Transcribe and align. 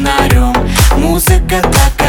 фонарем. 0.00 0.54
Музыка 0.96 1.60
так 1.60 1.99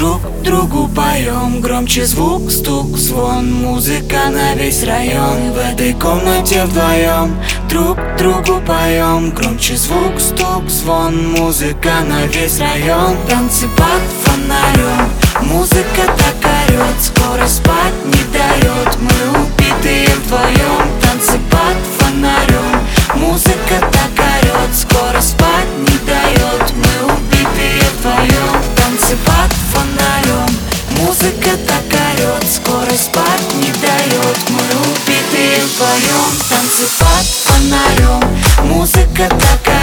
Друг 0.00 0.22
другу 0.42 0.88
поем. 0.88 1.60
Громче 1.60 2.06
звук, 2.06 2.50
стук, 2.50 2.96
звон. 2.96 3.52
Музыка 3.52 4.30
на 4.30 4.54
весь 4.54 4.82
район. 4.82 5.52
В 5.52 5.58
этой 5.58 5.92
комнате 5.92 6.64
вдвоем 6.64 7.36
Друг 7.68 7.98
другу 8.16 8.62
поем. 8.66 9.30
Громче 9.32 9.76
звук, 9.76 10.18
стук, 10.18 10.70
звон. 10.70 11.32
Музыка 11.32 12.00
на 12.08 12.24
весь 12.28 12.58
район. 12.58 13.14
Танцы 13.28 13.68
под 13.76 14.02
фонарем. 14.22 15.10
Музыка 15.42 16.06
так 16.16 16.50
орет 16.50 17.02
Скоро 17.02 17.46
спать 17.46 17.79
так 31.66 31.84
орет 31.92 32.44
Скорость 32.50 33.04
спать 33.04 33.54
не 33.56 33.70
дает 33.80 34.38
Мы 34.48 34.64
убитые 34.92 35.64
вдвоем 35.64 36.32
Танцы 36.48 36.86
под 36.98 37.26
фонарем 37.26 38.68
Музыка 38.68 39.28
такая 39.28 39.79